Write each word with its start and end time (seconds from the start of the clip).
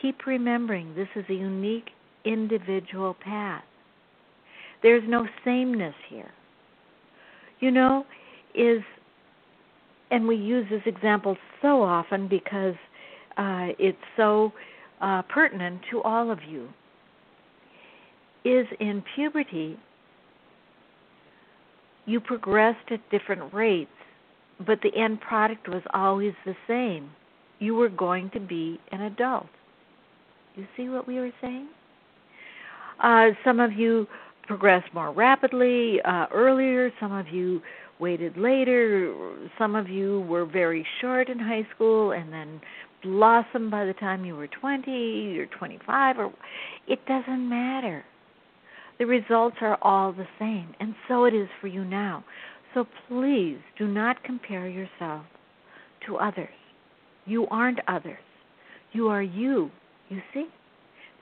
Keep 0.00 0.26
remembering 0.26 0.94
this 0.94 1.08
is 1.16 1.24
a 1.28 1.34
unique 1.34 1.90
individual 2.24 3.14
path. 3.14 3.64
There's 4.82 5.02
no 5.06 5.26
sameness 5.44 5.94
here. 6.08 6.30
You 7.60 7.70
know, 7.70 8.04
is, 8.54 8.82
and 10.10 10.26
we 10.26 10.36
use 10.36 10.66
this 10.70 10.82
example 10.86 11.36
so 11.60 11.82
often 11.82 12.28
because 12.28 12.74
uh, 13.36 13.68
it's 13.78 13.98
so 14.16 14.52
uh, 15.00 15.22
pertinent 15.22 15.80
to 15.90 16.02
all 16.02 16.30
of 16.30 16.38
you, 16.48 16.68
is 18.44 18.66
in 18.80 19.02
puberty, 19.14 19.76
you 22.06 22.20
progressed 22.20 22.90
at 22.90 23.00
different 23.10 23.52
rates, 23.52 23.90
but 24.66 24.80
the 24.82 24.96
end 24.96 25.20
product 25.20 25.68
was 25.68 25.82
always 25.92 26.32
the 26.44 26.54
same. 26.66 27.10
You 27.58 27.74
were 27.74 27.88
going 27.88 28.30
to 28.30 28.40
be 28.40 28.80
an 28.92 29.02
adult. 29.02 29.46
You 30.56 30.66
see 30.76 30.88
what 30.88 31.06
we 31.06 31.16
were 31.16 31.32
saying? 31.40 31.68
Uh, 33.02 33.28
some 33.44 33.60
of 33.60 33.72
you 33.72 34.06
progressed 34.48 34.92
more 34.94 35.12
rapidly 35.12 36.00
uh, 36.04 36.26
earlier, 36.32 36.90
some 36.98 37.12
of 37.12 37.28
you 37.28 37.60
waited 38.00 38.36
later, 38.36 39.14
some 39.58 39.76
of 39.76 39.88
you 39.88 40.22
were 40.22 40.46
very 40.46 40.84
short 41.00 41.28
in 41.28 41.38
high 41.38 41.66
school 41.74 42.12
and 42.12 42.32
then 42.32 42.60
blossomed 43.02 43.70
by 43.70 43.84
the 43.84 43.92
time 43.92 44.24
you 44.24 44.34
were 44.34 44.48
20 44.48 45.38
or 45.38 45.46
25 45.46 46.18
or 46.18 46.32
it 46.88 46.98
doesn't 47.06 47.48
matter. 47.48 48.04
The 48.98 49.06
results 49.06 49.56
are 49.60 49.78
all 49.82 50.12
the 50.12 50.26
same, 50.40 50.74
and 50.80 50.94
so 51.06 51.24
it 51.24 51.34
is 51.34 51.48
for 51.60 51.68
you 51.68 51.84
now. 51.84 52.24
So 52.74 52.84
please 53.06 53.58
do 53.78 53.86
not 53.86 54.24
compare 54.24 54.68
yourself 54.68 55.24
to 56.06 56.16
others. 56.16 56.48
You 57.24 57.46
aren't 57.48 57.78
others. 57.86 58.18
You 58.92 59.08
are 59.08 59.22
you. 59.22 59.70
You 60.08 60.20
see? 60.34 60.46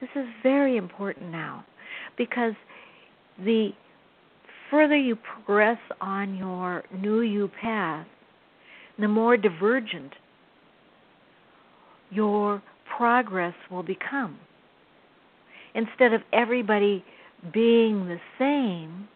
This 0.00 0.10
is 0.14 0.26
very 0.42 0.76
important 0.76 1.30
now 1.30 1.64
because 2.16 2.54
the 3.44 3.70
further 4.70 4.96
you 4.96 5.16
progress 5.16 5.78
on 6.00 6.36
your 6.36 6.84
new 6.98 7.20
you 7.20 7.50
path, 7.60 8.06
the 8.98 9.08
more 9.08 9.36
divergent 9.36 10.12
your 12.10 12.62
progress 12.96 13.54
will 13.70 13.82
become. 13.82 14.38
Instead 15.74 16.12
of 16.12 16.22
everybody 16.32 17.04
being 17.52 18.06
the 18.08 18.18
same, 18.38 19.08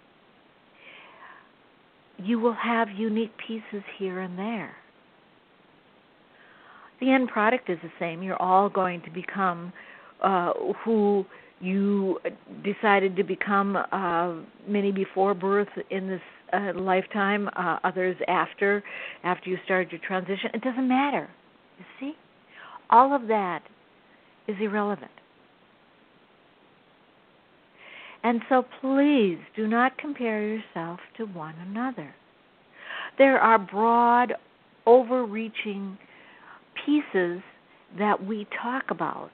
you 2.18 2.38
will 2.38 2.54
have 2.54 2.88
unique 2.90 3.32
pieces 3.38 3.82
here 3.98 4.20
and 4.20 4.38
there. 4.38 4.76
The 7.00 7.10
end 7.10 7.28
product 7.28 7.70
is 7.70 7.78
the 7.82 7.90
same. 7.98 8.22
You're 8.22 8.40
all 8.40 8.68
going 8.68 9.00
to 9.02 9.10
become 9.10 9.72
uh, 10.22 10.52
who 10.84 11.24
you 11.60 12.18
decided 12.64 13.16
to 13.16 13.22
become 13.22 13.76
uh, 13.76 14.34
many 14.66 14.92
before 14.92 15.34
birth 15.34 15.68
in 15.90 16.08
this 16.08 16.20
uh, 16.52 16.72
lifetime, 16.74 17.48
uh, 17.56 17.78
others 17.84 18.16
after, 18.28 18.82
after 19.24 19.50
you 19.50 19.58
started 19.64 19.92
your 19.92 20.00
transition. 20.06 20.50
It 20.54 20.62
doesn't 20.62 20.88
matter. 20.88 21.28
You 21.78 21.84
see? 21.98 22.12
All 22.88 23.14
of 23.14 23.28
that 23.28 23.62
is 24.48 24.56
irrelevant. 24.60 25.10
And 28.22 28.40
so 28.48 28.64
please 28.80 29.38
do 29.56 29.66
not 29.66 29.96
compare 29.96 30.42
yourself 30.42 31.00
to 31.16 31.24
one 31.26 31.54
another. 31.68 32.14
There 33.16 33.38
are 33.38 33.58
broad, 33.58 34.34
overreaching 34.86 35.96
pieces 36.84 37.40
that 37.98 38.24
we 38.24 38.46
talk 38.62 38.84
about. 38.90 39.30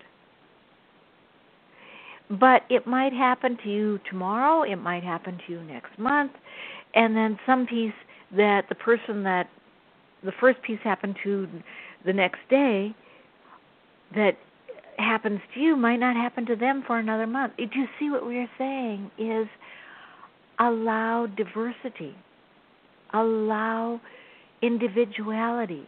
But 2.29 2.63
it 2.69 2.87
might 2.87 3.13
happen 3.13 3.57
to 3.63 3.71
you 3.71 4.01
tomorrow, 4.11 4.63
it 4.63 4.77
might 4.77 5.05
happen 5.05 5.39
to 5.47 5.53
you 5.53 5.63
next 5.63 5.97
month, 5.99 6.33
and 6.95 7.17
then 7.17 7.39
some 7.47 7.67
piece 7.67 7.93
that 8.37 8.65
the 8.69 8.75
person 8.75 9.23
that 9.23 9.49
the 10.25 10.33
first 10.41 10.61
piece 10.63 10.81
happened 10.83 11.17
to 11.23 11.49
the 12.05 12.13
next 12.13 12.41
day 12.51 12.95
that 14.15 14.37
happens 14.99 15.41
to 15.55 15.61
you 15.61 15.77
might 15.77 15.99
not 15.99 16.17
happen 16.17 16.47
to 16.47 16.57
them 16.57 16.83
for 16.87 16.99
another 16.99 17.27
month. 17.27 17.53
Do 17.57 17.65
you 17.75 17.87
see 17.99 18.11
what 18.11 18.27
we 18.27 18.39
are 18.39 18.51
saying? 18.59 19.11
Is 19.19 19.47
allow 20.59 21.27
diversity, 21.27 22.17
allow 23.13 24.01
individuality, 24.63 25.87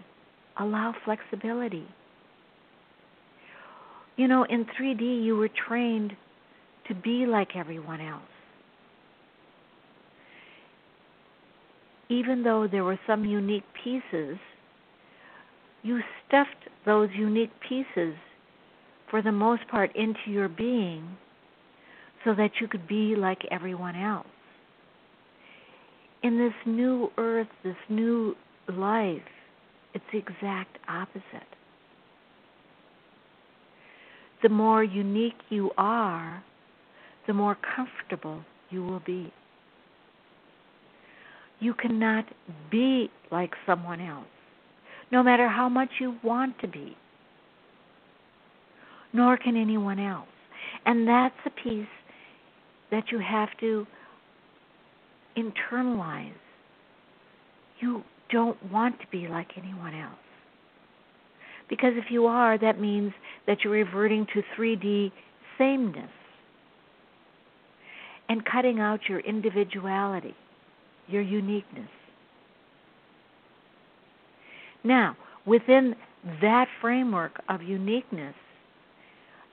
allow 0.59 0.95
flexibility. 1.05 1.87
You 4.17 4.29
know, 4.29 4.45
in 4.45 4.67
3D, 4.67 5.25
you 5.25 5.37
were 5.37 5.49
trained 5.49 6.13
to 6.89 6.95
be 6.95 7.27
like 7.27 7.55
everyone 7.55 8.01
else. 8.01 8.23
Even 12.09 12.43
though 12.43 12.67
there 12.71 12.85
were 12.85 12.99
some 13.07 13.25
unique 13.25 13.65
pieces, 13.85 14.39
you 15.83 16.01
stuffed 16.27 16.69
those 16.87 17.11
unique 17.15 17.53
pieces 17.69 18.15
for 19.11 19.23
the 19.23 19.33
most 19.33 19.67
part 19.69 19.95
into 19.95 20.31
your 20.31 20.49
being 20.49 21.17
so 22.25 22.35
that 22.35 22.51
you 22.61 22.69
could 22.69 22.89
be 22.89 23.15
like 23.15 23.39
everyone 23.51 23.97
else. 23.97 24.27
In 26.23 26.39
this 26.39 26.53
new 26.67 27.11
earth, 27.17 27.47
this 27.63 27.77
new 27.89 28.35
life, 28.69 29.23
it's 29.95 30.05
the 30.13 30.19
exact 30.19 30.79
opposite. 30.89 31.23
The 34.43 34.49
more 34.49 34.83
unique 34.83 35.39
you 35.49 35.71
are, 35.77 36.43
the 37.29 37.33
more 37.33 37.57
comfortable 37.77 38.43
you 38.71 38.85
will 38.85 39.03
be. 39.07 39.33
You 41.61 41.75
cannot 41.75 42.25
be 42.71 43.11
like 43.31 43.53
someone 43.67 44.01
else, 44.01 44.27
no 45.13 45.23
matter 45.23 45.49
how 45.49 45.69
much 45.69 45.91
you 46.01 46.17
want 46.25 46.59
to 46.61 46.69
be 46.69 46.97
nor 49.13 49.37
can 49.37 49.57
anyone 49.57 49.99
else. 49.99 50.29
And 50.87 51.07
that's 51.07 51.35
a 51.47 51.51
piece 51.51 51.87
that 52.91 53.05
you 53.11 53.19
have 53.19 53.49
to 53.61 53.87
internalize. 55.37 56.33
You 57.81 58.03
don't 58.31 58.59
want 58.71 59.01
to 59.01 59.07
be 59.11 59.29
like 59.29 59.49
anyone 59.57 59.95
else. 59.95 60.15
Because 61.69 61.93
if 61.97 62.11
you 62.11 62.27
are, 62.27 62.59
that 62.59 62.81
means 62.81 63.13
that 63.47 63.59
you're 63.63 63.73
reverting 63.73 64.27
to 64.35 64.43
3D 64.57 65.13
sameness. 65.59 66.11
And 68.29 68.45
cutting 68.45 68.81
out 68.81 69.01
your 69.09 69.21
individuality, 69.21 70.35
your 71.07 71.23
uniqueness. 71.23 71.89
Now, 74.85 75.17
within 75.47 75.95
that 76.41 76.67
framework 76.81 77.41
of 77.49 77.63
uniqueness, 77.63 78.35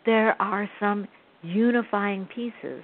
there 0.06 0.39
are 0.42 0.69
some 0.80 1.07
unifying 1.42 2.27
pieces, 2.33 2.83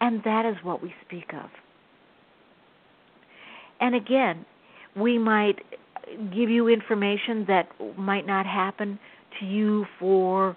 and 0.00 0.22
that 0.24 0.46
is 0.46 0.56
what 0.62 0.82
we 0.82 0.94
speak 1.06 1.32
of. 1.34 1.50
And 3.80 3.94
again, 3.94 4.44
we 4.96 5.18
might 5.18 5.56
give 6.34 6.50
you 6.50 6.68
information 6.68 7.44
that 7.48 7.68
might 7.96 8.26
not 8.26 8.46
happen 8.46 8.98
to 9.38 9.46
you 9.46 9.86
for 9.98 10.56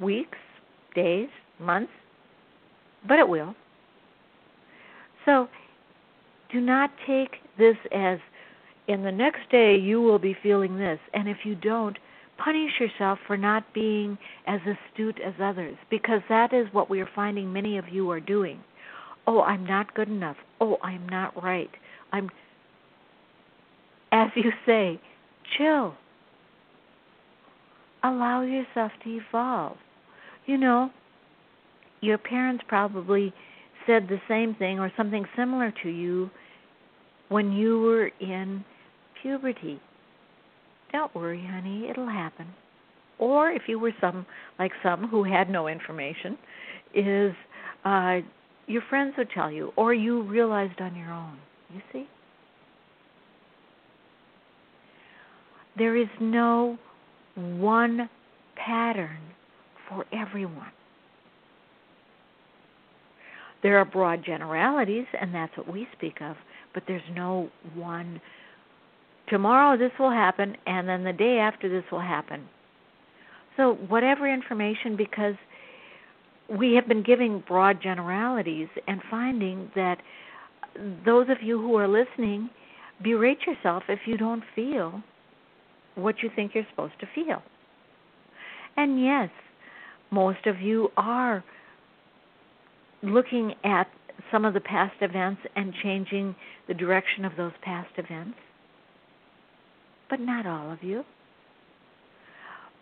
weeks, 0.00 0.38
days, 0.94 1.28
months, 1.58 1.92
but 3.06 3.18
it 3.18 3.28
will. 3.28 3.54
So 5.24 5.48
do 6.52 6.60
not 6.60 6.90
take 7.06 7.36
this 7.58 7.76
as 7.92 8.18
in 8.86 9.02
the 9.02 9.12
next 9.12 9.50
day 9.50 9.76
you 9.76 10.00
will 10.02 10.18
be 10.18 10.36
feeling 10.42 10.76
this, 10.76 10.98
and 11.14 11.28
if 11.28 11.38
you 11.44 11.54
don't, 11.54 11.96
punish 12.36 12.72
yourself 12.80 13.18
for 13.26 13.36
not 13.36 13.64
being 13.72 14.18
as 14.46 14.60
astute 14.60 15.18
as 15.24 15.34
others, 15.42 15.76
because 15.90 16.20
that 16.28 16.52
is 16.52 16.66
what 16.72 16.90
we 16.90 17.00
are 17.00 17.08
finding 17.14 17.52
many 17.52 17.78
of 17.78 17.88
you 17.88 18.10
are 18.10 18.20
doing. 18.20 18.60
Oh, 19.26 19.40
I'm 19.40 19.64
not 19.64 19.94
good 19.94 20.08
enough. 20.08 20.36
Oh, 20.60 20.76
I'm 20.82 21.08
not 21.08 21.42
right. 21.42 21.70
I'm, 22.12 22.30
as 24.12 24.28
you 24.34 24.52
say, 24.66 25.00
chill. 25.56 25.94
Allow 28.02 28.42
yourself 28.42 28.92
to 29.02 29.10
evolve. 29.10 29.78
You 30.46 30.58
know, 30.58 30.90
your 32.04 32.18
parents 32.18 32.62
probably 32.68 33.32
said 33.86 34.08
the 34.08 34.20
same 34.28 34.54
thing 34.54 34.78
or 34.78 34.92
something 34.96 35.24
similar 35.36 35.72
to 35.82 35.88
you 35.88 36.30
when 37.28 37.52
you 37.52 37.80
were 37.80 38.10
in 38.20 38.64
puberty. 39.22 39.80
Don't 40.92 41.14
worry, 41.14 41.44
honey, 41.50 41.88
it'll 41.90 42.08
happen. 42.08 42.46
Or 43.18 43.50
if 43.50 43.62
you 43.66 43.78
were 43.78 43.92
some 44.00 44.26
like 44.58 44.72
some 44.82 45.08
who 45.08 45.24
had 45.24 45.48
no 45.48 45.68
information, 45.68 46.36
is 46.94 47.32
uh 47.84 48.18
your 48.66 48.82
friends 48.88 49.14
would 49.18 49.30
tell 49.30 49.50
you 49.50 49.72
or 49.76 49.92
you 49.92 50.22
realized 50.22 50.80
on 50.80 50.94
your 50.96 51.12
own. 51.12 51.38
You 51.72 51.80
see? 51.92 52.08
There 55.76 55.96
is 55.96 56.08
no 56.20 56.78
one 57.34 58.08
pattern 58.56 59.18
for 59.88 60.04
everyone. 60.12 60.70
There 63.64 63.78
are 63.78 63.84
broad 63.86 64.22
generalities, 64.22 65.06
and 65.18 65.34
that's 65.34 65.56
what 65.56 65.72
we 65.72 65.88
speak 65.96 66.20
of, 66.20 66.36
but 66.74 66.82
there's 66.86 67.02
no 67.14 67.48
one. 67.74 68.20
Tomorrow 69.30 69.78
this 69.78 69.90
will 69.98 70.10
happen, 70.10 70.54
and 70.66 70.86
then 70.86 71.02
the 71.02 71.14
day 71.14 71.38
after 71.38 71.70
this 71.70 71.90
will 71.90 72.02
happen. 72.02 72.46
So, 73.56 73.78
whatever 73.88 74.30
information, 74.30 74.98
because 74.98 75.36
we 76.50 76.74
have 76.74 76.86
been 76.86 77.02
giving 77.02 77.42
broad 77.48 77.82
generalities 77.82 78.68
and 78.86 79.00
finding 79.10 79.70
that 79.74 79.96
those 81.06 81.30
of 81.30 81.38
you 81.42 81.58
who 81.58 81.74
are 81.76 81.88
listening, 81.88 82.50
berate 83.02 83.46
yourself 83.46 83.84
if 83.88 84.00
you 84.04 84.18
don't 84.18 84.42
feel 84.54 85.02
what 85.94 86.16
you 86.22 86.28
think 86.36 86.52
you're 86.54 86.66
supposed 86.68 87.00
to 87.00 87.06
feel. 87.14 87.42
And 88.76 89.02
yes, 89.02 89.30
most 90.10 90.46
of 90.46 90.60
you 90.60 90.90
are 90.98 91.42
looking 93.04 93.54
at 93.64 93.86
some 94.30 94.44
of 94.44 94.54
the 94.54 94.60
past 94.60 94.94
events 95.00 95.40
and 95.56 95.72
changing 95.82 96.34
the 96.68 96.74
direction 96.74 97.24
of 97.24 97.32
those 97.36 97.52
past 97.62 97.90
events. 97.98 98.38
But 100.08 100.20
not 100.20 100.46
all 100.46 100.70
of 100.70 100.82
you. 100.82 101.04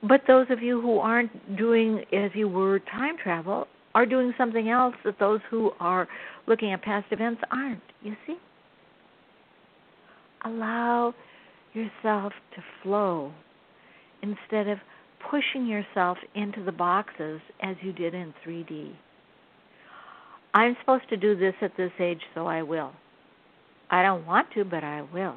But 0.03 0.23
those 0.27 0.47
of 0.51 0.63
you 0.63 0.81
who 0.81 0.99
aren't 0.99 1.57
doing 1.57 2.05
as 2.13 2.31
you 2.35 2.49
were 2.49 2.81
time 2.81 3.17
travel 3.23 3.67
are 3.95 4.07
doing 4.07 4.33
something 4.37 4.69
else 4.69 4.95
that 5.05 5.19
those 5.19 5.41
who 5.51 5.71
are 5.79 6.09
looking 6.47 6.73
at 6.73 6.83
past 6.83 7.07
events 7.11 7.41
aren't, 7.51 7.83
you 8.03 8.17
see? 8.27 8.37
Allow 10.45 11.15
yourself 11.73 12.33
to 12.55 12.63
flow 12.83 13.33
instead 14.23 14.69
of 14.69 14.79
pushing 15.31 15.67
yourself 15.67 16.19
into 16.35 16.65
the 16.65 16.73
boxes 16.73 17.41
as 17.63 17.77
you 17.81 17.93
did 17.93 18.15
in 18.15 18.35
3D. 18.45 18.93
I'm 20.55 20.77
supposed 20.81 21.09
to 21.09 21.17
do 21.17 21.37
this 21.37 21.55
at 21.63 21.77
this 21.77 21.93
age, 21.99 22.21
so 22.35 22.47
I 22.47 22.63
will. 22.63 22.93
I 23.91 24.03
don't 24.03 24.27
want 24.27 24.49
to, 24.55 24.65
but 24.65 24.85
I 24.85 25.03
will. 25.13 25.37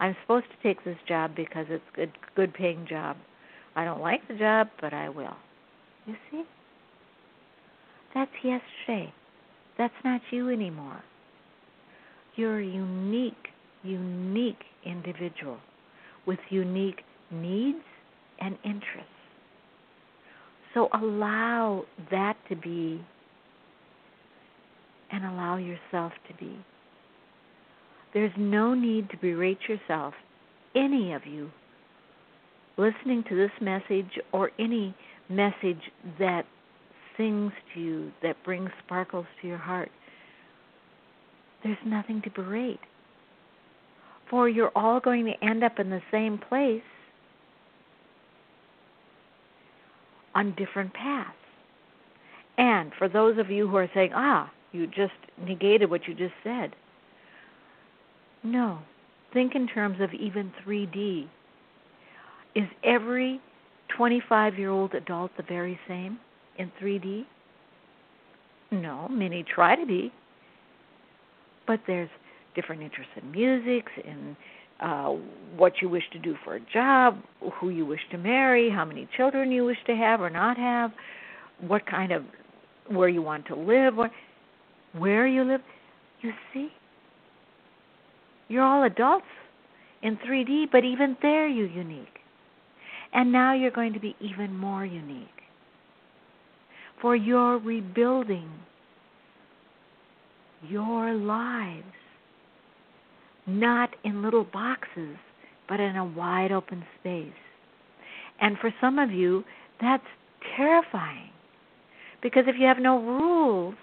I'm 0.00 0.16
supposed 0.22 0.46
to 0.46 0.68
take 0.68 0.84
this 0.84 0.96
job 1.08 1.34
because 1.36 1.66
it's 1.68 1.84
a 1.92 1.96
good 1.96 2.12
good 2.34 2.54
paying 2.54 2.86
job. 2.88 3.16
I 3.76 3.84
don't 3.84 4.00
like 4.00 4.26
the 4.28 4.34
job, 4.34 4.68
but 4.80 4.92
I 4.92 5.08
will. 5.08 5.36
You 6.06 6.14
see? 6.30 6.42
That's 8.14 8.30
yesterday. 8.42 9.12
That's 9.78 9.94
not 10.04 10.20
you 10.30 10.50
anymore. 10.50 11.02
You're 12.36 12.60
a 12.60 12.64
unique, 12.64 13.48
unique 13.82 14.64
individual 14.84 15.58
with 16.26 16.38
unique 16.50 17.02
needs 17.30 17.84
and 18.40 18.58
interests. 18.64 19.08
So 20.74 20.88
allow 20.94 21.84
that 22.10 22.36
to 22.48 22.56
be 22.56 23.04
and 25.12 25.24
allow 25.24 25.56
yourself 25.56 26.12
to 26.28 26.34
be. 26.34 26.56
There's 28.14 28.32
no 28.36 28.74
need 28.74 29.10
to 29.10 29.16
berate 29.16 29.58
yourself, 29.68 30.14
any 30.74 31.12
of 31.12 31.26
you, 31.26 31.50
listening 32.76 33.24
to 33.28 33.36
this 33.36 33.50
message 33.60 34.18
or 34.32 34.50
any 34.58 34.94
message 35.28 35.80
that 36.18 36.44
sings 37.16 37.52
to 37.74 37.80
you, 37.80 38.12
that 38.22 38.42
brings 38.44 38.70
sparkles 38.84 39.26
to 39.40 39.48
your 39.48 39.58
heart. 39.58 39.90
There's 41.62 41.78
nothing 41.86 42.22
to 42.22 42.30
berate. 42.30 42.80
For 44.30 44.48
you're 44.48 44.72
all 44.74 44.98
going 44.98 45.26
to 45.26 45.44
end 45.44 45.62
up 45.62 45.78
in 45.78 45.90
the 45.90 46.00
same 46.10 46.38
place 46.38 46.82
on 50.34 50.54
different 50.56 50.92
paths. 50.94 51.30
And 52.56 52.92
for 52.98 53.08
those 53.08 53.38
of 53.38 53.50
you 53.50 53.68
who 53.68 53.76
are 53.76 53.90
saying, 53.94 54.12
ah, 54.14 54.50
you 54.72 54.86
just 54.86 55.12
negated 55.38 55.90
what 55.90 56.06
you 56.06 56.14
just 56.14 56.34
said. 56.42 56.74
No. 58.42 58.78
Think 59.32 59.54
in 59.54 59.66
terms 59.66 59.98
of 60.00 60.12
even 60.12 60.52
3D. 60.66 61.26
Is 62.54 62.64
every 62.84 63.40
25 63.96 64.58
year 64.58 64.70
old 64.70 64.94
adult 64.94 65.30
the 65.36 65.42
very 65.42 65.78
same 65.88 66.18
in 66.58 66.70
3D? 66.82 67.24
No, 68.70 69.08
many 69.08 69.42
try 69.42 69.76
to 69.76 69.86
be. 69.86 70.12
But 71.66 71.80
there's 71.86 72.10
different 72.54 72.82
interests 72.82 73.12
in 73.20 73.30
music, 73.30 73.86
in 74.04 74.36
uh, 74.80 75.14
what 75.56 75.74
you 75.80 75.88
wish 75.88 76.02
to 76.12 76.18
do 76.18 76.34
for 76.44 76.56
a 76.56 76.60
job, 76.72 77.18
who 77.54 77.70
you 77.70 77.86
wish 77.86 78.00
to 78.10 78.18
marry, 78.18 78.70
how 78.70 78.84
many 78.84 79.08
children 79.16 79.50
you 79.52 79.64
wish 79.64 79.78
to 79.86 79.94
have 79.94 80.20
or 80.20 80.30
not 80.30 80.56
have, 80.56 80.90
what 81.60 81.86
kind 81.86 82.12
of 82.12 82.24
where 82.88 83.08
you 83.08 83.22
want 83.22 83.46
to 83.46 83.54
live, 83.54 83.94
what, 83.94 84.10
where 84.96 85.26
you 85.26 85.44
live. 85.44 85.60
You 86.20 86.32
see, 86.52 86.68
you're 88.48 88.62
all 88.62 88.84
adults 88.84 89.26
in 90.02 90.16
3D, 90.18 90.66
but 90.70 90.84
even 90.84 91.16
there 91.22 91.48
you're 91.48 91.66
unique. 91.66 92.18
And 93.12 93.32
now 93.32 93.54
you're 93.54 93.70
going 93.70 93.92
to 93.92 94.00
be 94.00 94.16
even 94.20 94.56
more 94.56 94.84
unique. 94.84 95.28
For 97.00 97.16
you're 97.16 97.58
rebuilding 97.58 98.48
your 100.68 101.12
lives 101.14 101.84
not 103.46 103.90
in 104.04 104.22
little 104.22 104.44
boxes, 104.44 105.16
but 105.68 105.80
in 105.80 105.96
a 105.96 106.04
wide 106.04 106.52
open 106.52 106.84
space. 107.00 107.32
And 108.40 108.56
for 108.58 108.72
some 108.80 108.98
of 108.98 109.10
you, 109.10 109.44
that's 109.80 110.04
terrifying. 110.56 111.30
Because 112.22 112.44
if 112.46 112.56
you 112.58 112.66
have 112.66 112.78
no 112.78 113.00
rules, 113.00 113.74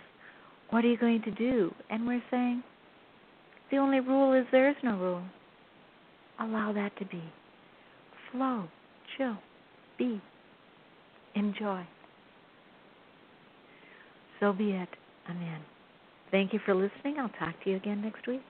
what 0.70 0.84
are 0.84 0.88
you 0.88 0.98
going 0.98 1.22
to 1.24 1.32
do? 1.32 1.74
And 1.90 2.06
we're 2.06 2.24
saying, 2.30 2.64
the 3.72 3.78
only 3.78 4.00
rule 4.00 4.34
is 4.34 4.46
there 4.52 4.70
is 4.70 4.76
no 4.84 4.98
rule. 4.98 5.24
Allow 6.40 6.74
that 6.74 6.98
to 7.00 7.06
be. 7.06 7.24
Flow, 8.32 8.66
chill, 9.18 9.38
be, 9.98 10.22
enjoy. 11.36 11.86
So 14.40 14.54
be 14.54 14.72
it. 14.72 14.90
Amen. 15.30 15.60
Thank 16.32 16.54
you 16.54 16.60
for 16.66 16.74
listening. 16.74 17.18
I'll 17.20 17.30
talk 17.30 17.62
to 17.64 17.70
you 17.70 17.76
again 17.76 18.02
next 18.02 18.26
week. 18.28 18.44